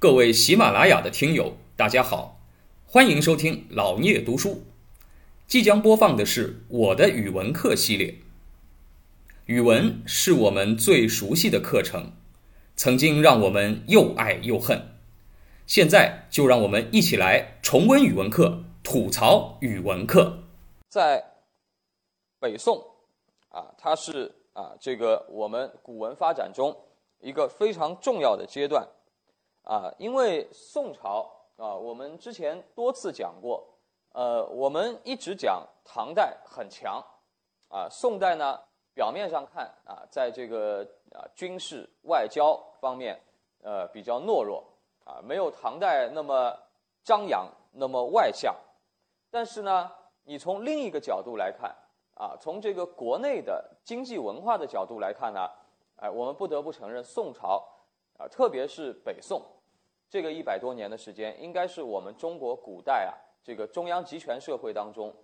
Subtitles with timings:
[0.00, 2.38] 各位喜马拉雅的听友，大家好，
[2.86, 4.62] 欢迎收听老聂读书。
[5.48, 8.14] 即将播放的是我的语文课系列。
[9.46, 12.12] 语文是我们最熟悉的课程，
[12.76, 14.80] 曾经让我们又爱又恨。
[15.66, 20.44] 现在就让我们一起来重温语文课，吐槽语文课。
[20.88, 21.24] 在
[22.38, 22.80] 北宋
[23.48, 26.76] 啊，它是啊这个我们古文发展中
[27.18, 28.86] 一个非常重要的阶段
[29.68, 33.62] 啊，因为宋朝啊，我们之前多次讲过，
[34.12, 37.04] 呃，我们一直讲唐代很强
[37.68, 38.58] 啊，宋代呢。
[38.94, 43.16] 表面上看啊，在这个啊军事外交方面，
[43.62, 44.64] 呃比较懦弱
[45.04, 46.52] 啊，没有唐代那么
[47.04, 48.52] 张扬，那么外向。
[49.30, 49.88] 但是呢，
[50.24, 51.72] 你从另一个角度来看
[52.14, 55.48] 啊，从这个国内的经济文化的角度来看呢，
[55.94, 57.64] 哎，我们不得不承认，宋朝
[58.18, 59.40] 啊，特别是北宋
[60.08, 65.14] 这个一百多年的时间，应该是我们中国古代啊这个中央集权社会当中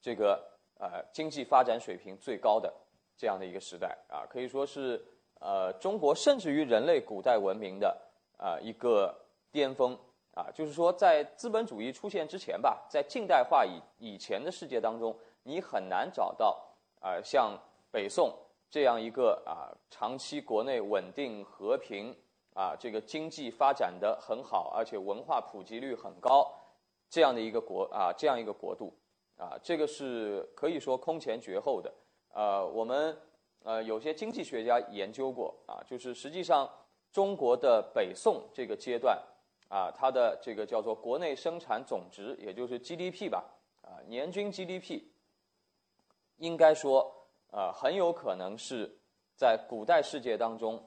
[0.00, 0.56] 这个。
[0.80, 2.72] 呃，经济发展水平最高的
[3.16, 5.04] 这样的一个时代啊，可以说是
[5.40, 8.00] 呃中国甚至于人类古代文明的
[8.36, 9.12] 啊一个
[9.50, 9.98] 巅峰
[10.34, 10.46] 啊。
[10.54, 16.64] 就是说，在资本主义出现之前吧，在近代化以以前的世界当中，你很难找到
[17.00, 17.58] 啊像
[17.90, 18.32] 北宋
[18.70, 22.16] 这样一个啊长期国内稳定和平
[22.58, 26.52] 啊这个经济发展的很好，而且文化普及率很高
[27.08, 28.92] 这样的一个国啊这样一个国度。
[29.40, 31.94] 啊，这个是可以说空前绝后的。
[32.34, 33.16] 呃，我们
[33.62, 36.68] 呃有些经济学家研究过啊，就是实际上
[37.12, 39.16] 中国的北宋这个阶段
[39.68, 43.44] 啊，它的这个叫做国内生产总值，也就是 GDP 吧，
[43.80, 45.04] 啊，年均 GDP，
[46.38, 47.08] 应该说
[47.52, 48.90] 呃很有可能是
[49.36, 50.82] 在古代世界当中，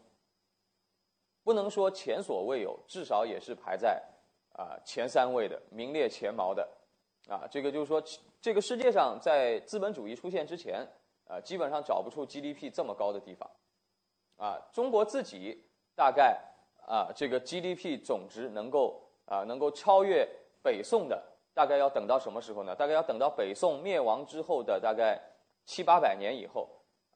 [1.44, 4.02] 不能说前所未有，至少也是排在
[4.54, 6.68] 啊前三位的，名列前茅的。
[7.30, 8.02] 啊，这个就是说。
[8.44, 10.84] 这个世界上，在资本主义出现之前，
[11.28, 13.48] 啊，基本上找不出 GDP 这么高的地方，
[14.38, 15.64] 啊，中国自己
[15.96, 16.42] 大概
[16.88, 20.28] 啊，这个 GDP 总值能够啊，能够超越
[20.64, 22.76] 北宋的，大概要等到什么时候呢？
[22.76, 25.22] 大概要等到北宋灭亡之后的大概
[25.64, 26.68] 七八百年以后，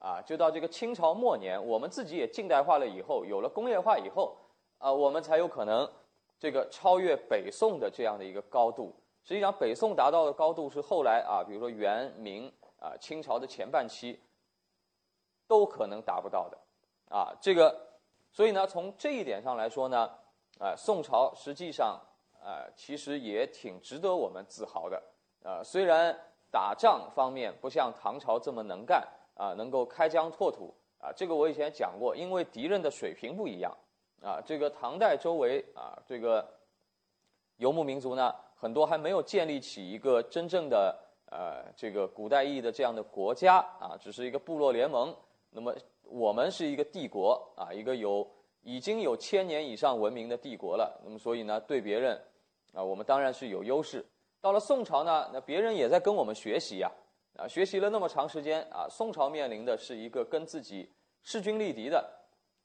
[0.05, 4.37] 啊，就到这个清朝末年，我们自己也近代化了以后，有了工业化以后，
[4.77, 5.91] 啊，我们才有可能
[6.37, 8.95] 这个超越北宋的这样的一个高度。
[9.23, 14.19] 实际上，北宋达到的高度是后来啊，比如说元明啊、清朝的前半期
[15.47, 16.57] 都可能达不到的，
[17.09, 17.75] 啊，这个，
[18.31, 20.07] 所以呢，从这一点上来说呢，
[20.59, 21.99] 啊，宋朝实际上
[22.39, 25.01] 啊，其实也挺值得我们自豪的，
[25.43, 26.15] 啊，虽然
[26.51, 29.03] 打仗方面不像唐朝这么能干
[29.35, 33.71] 啊，能够开疆拓土啊，这个我以前讲过，因为敌人的水平不一样，
[34.21, 36.45] 啊，这个唐代周围啊，这个
[37.57, 38.33] 游牧民族呢。
[38.57, 40.97] 很多还没有建立起一个真正的
[41.29, 45.13] 呃这个古代意义的这样的国家啊，只是一个部落联盟。
[45.51, 48.25] 那么我们是一个帝国啊，一个有
[48.63, 50.99] 已经有千年以上文明的帝国了。
[51.03, 52.19] 那么所以呢，对别人
[52.73, 54.03] 啊，我们当然是有优势。
[54.41, 56.89] 到了宋朝呢，那别人也在跟我们学习呀，
[57.37, 60.89] 啊学习了那么长时间啊，宋朝面临的是一个跟自己
[61.23, 62.09] 势均力敌的，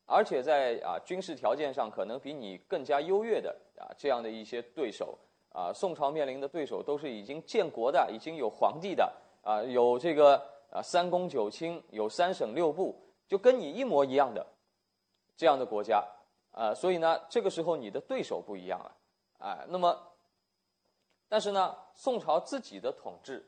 [0.06, 5.18] 而且在啊军事条件上可能比你更加优越的啊这样的一些对手。
[5.52, 10.36] 啊，宋朝面临的对手都是已经建国的，已经有皇帝的，啊，有这个
[10.70, 12.94] 啊三公九卿，有三省六部，
[13.26, 14.46] 就跟你一模一样的
[15.36, 16.06] 这样的国家，
[16.52, 18.96] 啊，所以呢，这个时候你的对手不一样了，
[19.38, 20.00] 啊，那么，
[21.28, 23.44] 但是呢，宋朝自己的统治，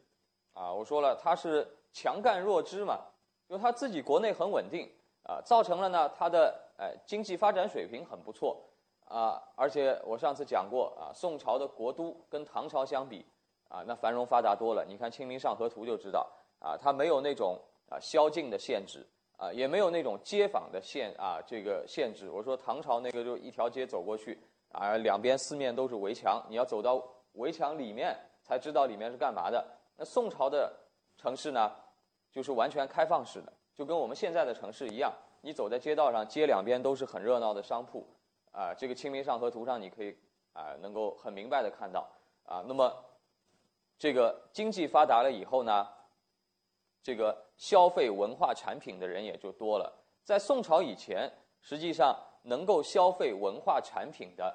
[0.54, 3.00] 啊，我说了，他是强干弱支嘛，
[3.48, 4.90] 就他自己国内很稳定，
[5.24, 8.62] 啊，造成了呢，他的哎经济发展水平很不错。
[9.08, 13.26] 啊，而且我上次讲过啊，宋朝的国都跟唐朝相比，
[13.68, 14.86] 啊，那繁荣发达多了。
[14.88, 16.26] 你看《清明上河图》就知道，
[16.60, 17.58] 啊，它没有那种
[17.90, 22.30] 啊宵禁的限制，啊，也没有那种街坊的限啊这个限制。
[22.30, 24.40] 我说唐朝那个就一条街走过去，
[24.70, 27.02] 啊，两边四面都是围墙，你要走到
[27.32, 29.62] 围墙里面才知道里面是干嘛的。
[30.04, 30.72] 宋朝的
[31.16, 31.72] 城市呢，
[32.30, 38.06] 就是完全开放式的，就跟我们现在的城市一样，你走在街道上，街两边都是很热闹的商铺。
[38.52, 40.14] 啊，这个《清明上河图》上你可以
[40.52, 42.06] 啊，能够很明白的看到
[42.44, 42.62] 啊。
[42.66, 42.94] 那么，
[43.98, 45.88] 这个经济发达了以后呢，
[47.02, 49.90] 这个消费文化产品的人也就多了。
[50.22, 51.32] 在宋朝以前，
[51.62, 54.54] 实际上能够消费文化产品的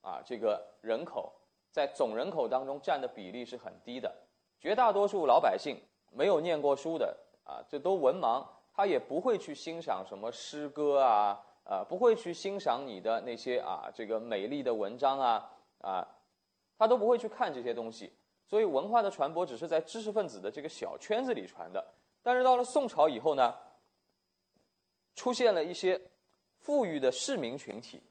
[0.00, 1.30] 啊，这个人口
[1.70, 4.10] 在总人口当中占的比例是很低的。
[4.60, 5.80] 绝大多数老百姓
[6.12, 11.40] 没有念过书的啊，这都文盲，他也不会去欣赏什么诗歌啊。
[11.62, 15.52] 呃，不会去欣赏你的那些啊这个美丽的文章啊
[15.82, 16.08] 啊，
[16.76, 18.12] 他都不会去看这些东西。
[18.44, 21.84] 所以文化的传播只是在知识分子的这个小圈子里传的。
[22.22, 23.54] 但是到了宋朝以后呢，
[25.14, 26.00] 出现了一些
[26.58, 28.02] 富裕的市民群体。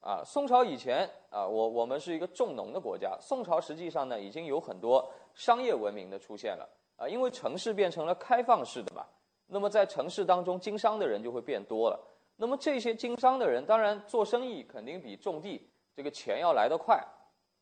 [0.00, 3.18] 啊，宋朝以前啊，我我们是一个重农的国家。
[3.20, 6.66] 宋朝实际上呢，已经有很多商业文明的出现了
[6.96, 9.04] 啊，因为城市变成了开放式的嘛。
[9.46, 12.00] 那么在城市当中经商的人就会变多了。
[12.36, 16.98] 那么这些经商的人，当然做生意肯定比种地这个钱要来得快。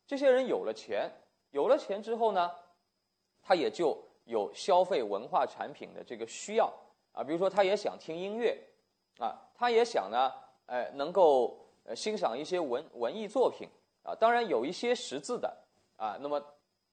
[0.07, 1.11] 这些人有了钱，
[1.51, 2.49] 有了钱之后呢，
[3.41, 6.71] 他也就有消费文化产品的这个需要
[7.11, 7.21] 啊。
[7.21, 8.57] 比如说，他也想听音乐
[9.17, 10.31] 啊，他也想呢，
[10.67, 11.65] 哎，能够。
[11.89, 13.67] 呃，欣赏一些文文艺作品
[14.03, 15.51] 啊，当然有一些识字的
[15.97, 16.39] 啊，那么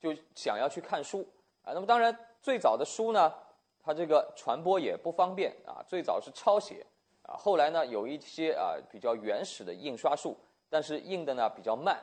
[0.00, 1.20] 就想要去看书
[1.62, 1.74] 啊。
[1.74, 3.30] 那么当然，最早的书呢，
[3.78, 5.84] 它这个传播也不方便啊。
[5.86, 6.86] 最早是抄写
[7.24, 10.34] 啊，后来呢有一些啊比较原始的印刷术，
[10.70, 12.02] 但是印的呢比较慢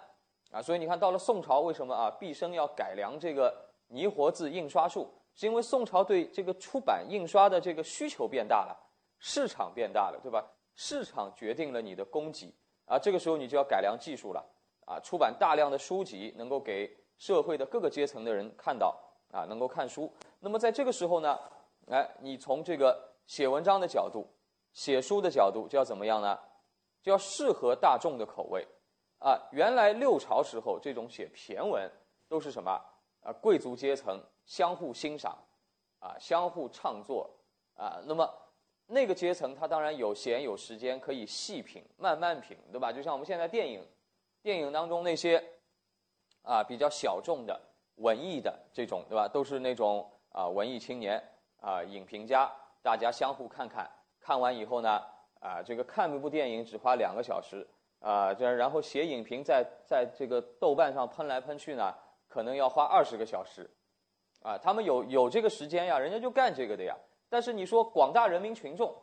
[0.52, 0.62] 啊。
[0.62, 3.52] 所以你看到了宋朝，为什么啊毕生要改良这个
[3.88, 5.12] 泥活字印刷术？
[5.34, 8.78] 是因为宋朝对这个出版印刷的这个需求变大了，
[9.18, 10.48] 市场变大了，对吧？
[10.76, 12.54] 市场决定了你的供给。
[12.94, 14.46] 啊，这个时候你就要改良技术了，
[14.86, 18.96] 啊，出版大量的书籍，能够给社会的各个阶层的人看到，
[19.32, 20.14] 啊，能够看书。
[20.40, 21.40] 那么在这个时候呢，
[21.90, 24.28] 哎，你从这个写文章的角度，
[24.74, 26.38] 写书的角度就要怎么样呢？
[27.02, 28.64] 就要适合大众的口味，
[29.18, 31.92] 啊，原来六朝时候这种写骈文
[32.30, 32.80] 都是什么？
[33.24, 35.36] 啊，贵族阶层相互欣赏，
[35.98, 37.28] 啊，相互创作，
[37.76, 38.30] 啊，那么。
[38.88, 42.92] 那个阶层，他当然有闲有时间可以细品、慢慢品，对吧？
[42.92, 43.82] 就像我们现在电影，
[44.42, 45.44] 电影当中那些
[46.44, 47.60] 啊比较小众的
[47.96, 49.28] 文艺的这种，对吧？
[49.28, 51.22] 都是那种啊文艺青年
[51.62, 52.52] 啊影评家，
[52.82, 53.90] 大家相互看看，
[54.20, 55.02] 看完以后呢，
[55.40, 57.66] 啊这个看一部电影只花两个小时
[58.00, 61.96] 啊，这然后写影评在在这个豆瓣上喷来喷去呢，
[62.28, 63.68] 可能要花二十个小时，
[64.42, 66.96] 啊，他们有有这个时间呀，人家就干这个的呀。
[67.34, 68.96] 但是你说广大人民群众，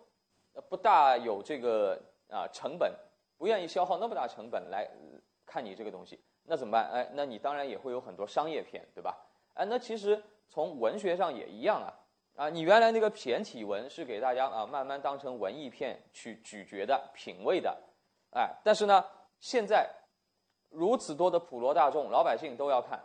[0.69, 2.95] 不大有这个啊成本，
[3.37, 4.89] 不愿意消耗那么大成本来
[5.45, 6.89] 看你这个东西，那怎么办？
[6.93, 9.19] 哎，那你当然也会有很多商业片，对吧？
[9.55, 11.91] 哎，那其实从文学上也一样啊，
[12.37, 17.77] 啊，你原来那个骈体文是给大家啊慢慢当成文艺片去咀嚼的、品味的，
[18.31, 19.05] 哎，但是呢，
[19.41, 19.91] 现在
[20.69, 23.05] 如此多的普罗大众、老百姓都要看，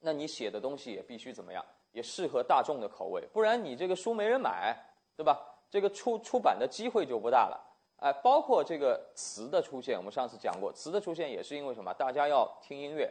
[0.00, 1.64] 那你写的东西也必须怎么样？
[1.96, 4.76] 也适合大众的口味，不然你这个书没人买，
[5.16, 5.40] 对吧？
[5.70, 7.58] 这个出出版的机会就不大了。
[8.02, 11.94] 哎，包括这个词的出现，我们上次讲过，词的出现也是因为什么？
[11.94, 13.10] 大家要听音乐，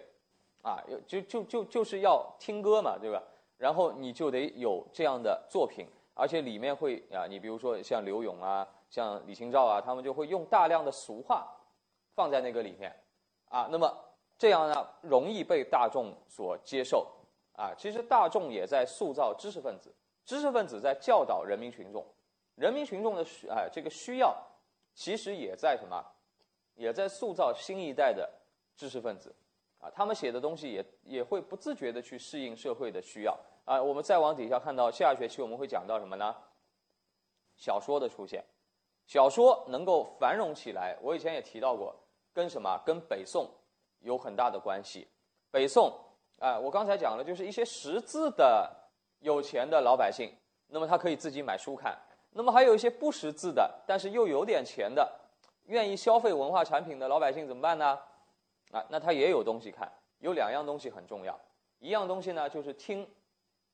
[0.62, 0.78] 啊，
[1.08, 3.24] 就就就就是要听歌嘛，对吧？
[3.58, 11.52] 然后你就得有这样的作品，而且里面会啊，你比如说像刘永啊，像李清照啊，他们就会用大量的俗话
[12.14, 12.96] 放在那个里面，
[13.50, 13.92] 啊，那么
[14.38, 17.08] 这样呢，容易被大众所接受。
[17.58, 19.94] 啊，其实大众也在塑造知识分子，
[20.26, 22.06] 知识分子在教导人民群众，
[22.56, 24.36] 人民群众的需啊这个需要，
[24.94, 26.06] 其实也在什么，
[26.74, 28.30] 也在塑造新一代的
[28.76, 29.34] 知识分子，
[29.80, 33.82] 啊，他们写的东西也也会不自觉的去适应社会的需要啊。
[33.82, 36.36] 我们再往底下看到，下学期我们会讲到什么呢？
[37.56, 38.44] 小说的出现，
[39.08, 41.96] 小说能够繁荣起来，我以前也提到过，
[42.34, 42.78] 跟什么？
[42.86, 43.50] 跟北宋
[44.02, 45.08] 有很大的关系，
[45.50, 45.98] 北宋。
[46.40, 48.70] 啊，我刚才讲了，就是一些识字的
[49.20, 50.32] 有钱的老百姓，
[50.68, 51.94] 那么他可以自己买书看；
[52.32, 55.12] 那么还有一些不识字的，但是又有点钱的，
[55.66, 58.00] 愿意消费文化产品的老百姓怎么办呢？
[58.72, 59.92] 啊，那他也有东西看。
[60.20, 61.40] 有两样东西很重要，
[61.80, 63.08] 一样东西呢就是听，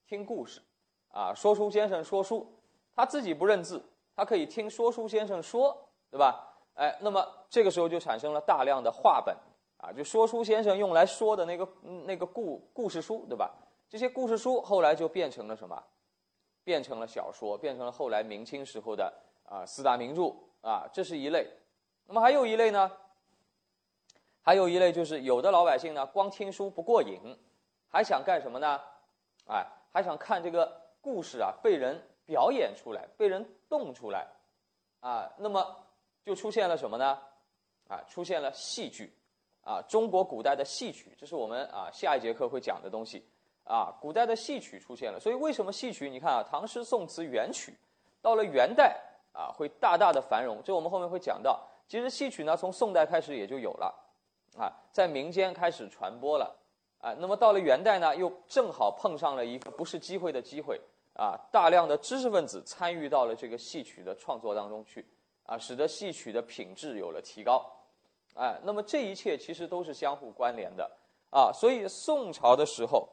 [0.06, 0.60] 听故事，
[1.08, 2.46] 啊，说书先生说书，
[2.94, 3.82] 他自己不认字，
[4.14, 5.74] 他可以听说书先生说，
[6.10, 6.48] 对吧？
[6.74, 9.34] 哎，那么这个时候就产生了大量的话本。
[9.82, 11.68] 啊，就说书先生用来说的那个
[12.06, 13.52] 那个故故事书，对吧？
[13.90, 15.82] 这些故事书后来就变成了什么？
[16.62, 19.12] 变成了小说，变成了后来明清时候的
[19.44, 21.44] 啊四大名著啊，这是一类。
[22.06, 22.90] 那么还有一类呢？
[24.40, 27.36] 还有一类就是有的老百姓呢，光听书不过瘾，
[27.88, 28.80] 还想干什么呢？
[29.48, 34.28] 哎，还想看这个故事啊被人表演出来，被人动出来
[35.00, 35.28] 啊。
[35.36, 35.76] 那么
[36.24, 37.18] 就出现了什么呢？
[37.88, 39.12] 啊，出现了戏剧。
[39.62, 43.24] 啊，中国古代的戏曲，这是我们啊下一节课会讲的东西。
[43.64, 46.10] 啊，古代的戏曲出现了，所以为什么戏曲？
[46.10, 47.72] 你看啊，唐诗宋词元曲，
[48.20, 49.00] 到了元代
[49.32, 50.60] 啊，会大大的繁荣。
[50.64, 51.60] 这我们后面会讲到。
[51.86, 53.94] 其实戏曲呢，从宋代开始也就有了，
[54.58, 56.56] 啊，在民间开始传播了。
[56.98, 60.80] 啊，那么到了元代呢，又正好碰上了一个不是机会的机会。
[61.14, 65.06] 啊，大量的知识分子参与到了这个戏曲的创作当中去。
[65.44, 67.64] 啊，使得戏曲的品质有了提高，
[68.34, 70.90] 哎，那么这一切其实都是相互关联的
[71.30, 71.52] 啊。
[71.52, 73.08] 所以宋朝的时候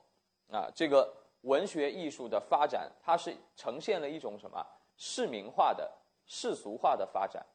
[0.49, 4.65] 啊，这个文学艺术的发展，它是呈现了一种什么
[4.97, 5.89] 市民化的、
[6.25, 7.45] 世俗化的发展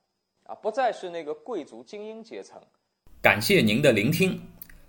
[0.44, 2.60] 啊，不再是那个贵族精英阶层。
[3.22, 4.40] 感谢您的聆听。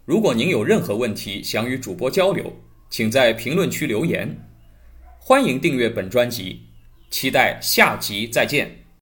[0.04, 2.52] 如果您有任何问题想与主播交流，
[2.90, 4.30] 请在评论区留言。
[5.20, 6.62] 欢迎订阅本专辑，
[7.10, 8.85] 期待下集再见。